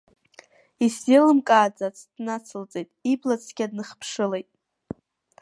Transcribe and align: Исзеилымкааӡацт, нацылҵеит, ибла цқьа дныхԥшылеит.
Исзеилымкааӡацт, 0.85 2.07
нацылҵеит, 2.25 2.89
ибла 3.11 3.35
цқьа 3.43 3.65
дныхԥшылеит. 3.71 4.49